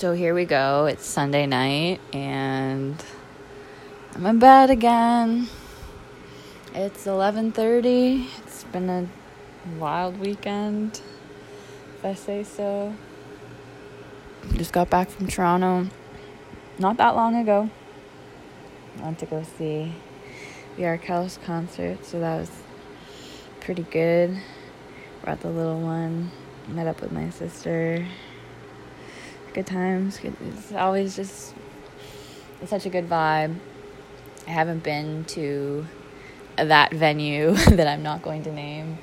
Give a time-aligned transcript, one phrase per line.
[0.00, 0.86] So here we go.
[0.86, 3.04] It's Sunday night and
[4.14, 5.48] I'm in bed again.
[6.74, 8.26] It's 11:30.
[8.38, 9.06] It's been a
[9.78, 11.02] wild weekend,
[11.98, 12.94] if I say so.
[14.54, 15.90] Just got back from Toronto
[16.78, 17.68] not that long ago.
[19.02, 19.92] Went to go see
[20.78, 22.50] the Arkells concert, so that was
[23.60, 24.38] pretty good.
[25.22, 26.30] Brought the little one,
[26.68, 28.06] met up with my sister
[29.52, 30.18] good times.
[30.18, 31.54] Good, it's always just
[32.60, 33.56] it's such a good vibe.
[34.46, 35.86] I haven't been to
[36.56, 38.98] that venue that I'm not going to name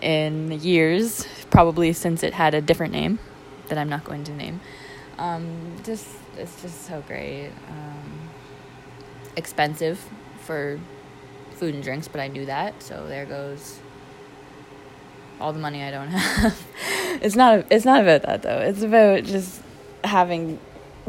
[0.00, 3.18] in years, probably since it had a different name
[3.68, 4.60] that I'm not going to name.
[5.18, 7.50] Um, just it's just so great.
[7.68, 8.30] Um,
[9.36, 10.04] expensive
[10.40, 10.78] for
[11.52, 13.78] food and drinks, but I knew that, so there goes
[15.40, 16.58] all the money I don't have.
[17.20, 18.58] It's not it's not about that though.
[18.58, 19.60] It's about just
[20.04, 20.58] having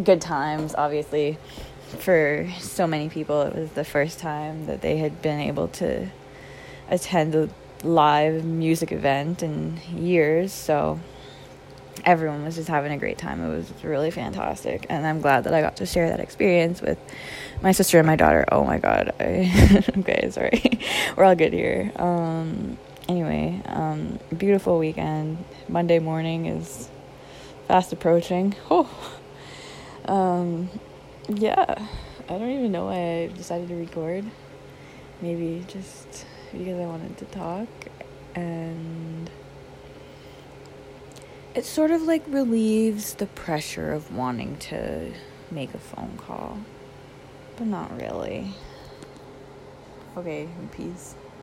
[0.03, 1.37] good times obviously.
[1.99, 6.09] For so many people it was the first time that they had been able to
[6.89, 7.49] attend a
[7.83, 10.99] live music event in years so
[12.05, 13.43] everyone was just having a great time.
[13.43, 16.97] It was really fantastic and i'm glad that i got to share that experience with
[17.61, 18.43] my sister and my daughter.
[18.51, 20.79] Oh my god I, okay sorry.
[21.15, 21.91] We're all good here.
[21.97, 25.43] Um anyway, um, beautiful weekend.
[25.67, 26.89] Monday morning is
[27.67, 28.55] fast approaching.
[28.69, 28.89] Oh,
[30.05, 30.69] um,
[31.29, 31.87] yeah.
[32.27, 34.25] I don't even know why I decided to record.
[35.21, 37.67] Maybe just because I wanted to talk
[38.35, 39.29] and
[41.55, 45.13] it sort of like relieves the pressure of wanting to
[45.51, 46.57] make a phone call,
[47.57, 48.53] but not really.
[50.17, 51.15] Okay, peace.